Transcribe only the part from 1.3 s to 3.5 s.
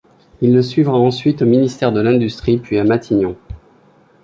au ministère de l'Industrie, puis à Matignon.